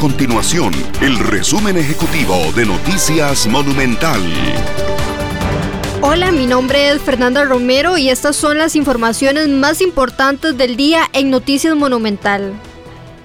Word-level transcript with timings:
continuación 0.00 0.72
el 1.02 1.18
resumen 1.18 1.76
ejecutivo 1.76 2.34
de 2.56 2.64
Noticias 2.64 3.46
Monumental. 3.46 4.18
Hola, 6.00 6.32
mi 6.32 6.46
nombre 6.46 6.88
es 6.88 7.02
Fernanda 7.02 7.44
Romero 7.44 7.98
y 7.98 8.08
estas 8.08 8.34
son 8.34 8.56
las 8.56 8.76
informaciones 8.76 9.48
más 9.48 9.82
importantes 9.82 10.56
del 10.56 10.76
día 10.76 11.02
en 11.12 11.28
Noticias 11.28 11.76
Monumental. 11.76 12.54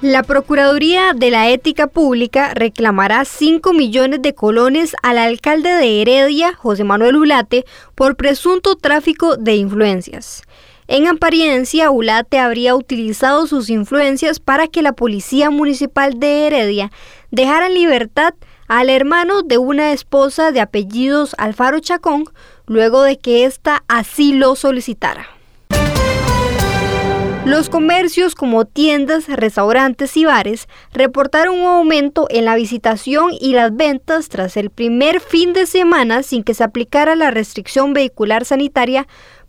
La 0.00 0.24
Procuraduría 0.24 1.12
de 1.14 1.30
la 1.30 1.48
Ética 1.48 1.86
Pública 1.86 2.52
reclamará 2.54 3.24
5 3.24 3.72
millones 3.72 4.20
de 4.20 4.34
colones 4.34 4.96
al 5.04 5.18
alcalde 5.18 5.70
de 5.70 6.02
Heredia, 6.02 6.54
José 6.54 6.82
Manuel 6.82 7.14
Ulate, 7.14 7.64
por 7.94 8.16
presunto 8.16 8.74
tráfico 8.74 9.36
de 9.36 9.54
influencias. 9.54 10.42
En 10.86 11.08
apariencia, 11.08 11.90
Ulate 11.90 12.38
habría 12.38 12.74
utilizado 12.76 13.46
sus 13.46 13.70
influencias 13.70 14.38
para 14.38 14.68
que 14.68 14.82
la 14.82 14.92
Policía 14.92 15.48
Municipal 15.48 16.20
de 16.20 16.46
Heredia 16.46 16.92
dejara 17.30 17.68
en 17.68 17.74
libertad 17.74 18.34
al 18.68 18.90
hermano 18.90 19.42
de 19.42 19.56
una 19.56 19.92
esposa 19.92 20.52
de 20.52 20.60
apellidos 20.60 21.34
Alfaro 21.38 21.80
Chacón, 21.80 22.24
luego 22.66 23.02
de 23.02 23.18
que 23.18 23.46
ésta 23.46 23.82
así 23.88 24.34
lo 24.34 24.56
solicitara. 24.56 25.26
Los 27.46 27.68
comercios 27.68 28.34
como 28.34 28.64
tiendas, 28.64 29.28
restaurantes 29.28 30.16
y 30.16 30.24
bares 30.24 30.66
reportaron 30.92 31.60
un 31.60 31.66
aumento 31.66 32.26
en 32.30 32.46
la 32.46 32.56
visitación 32.56 33.32
y 33.38 33.52
las 33.52 33.74
ventas 33.74 34.30
tras 34.30 34.56
el 34.56 34.70
primer 34.70 35.20
fin 35.20 35.52
de 35.52 35.66
semana 35.66 36.22
sin 36.22 36.42
que 36.42 36.54
se 36.54 36.64
aplicara 36.64 37.16
la 37.16 37.30
restricción 37.30 37.92
vehicular 37.92 38.46
sanitaria 38.46 39.06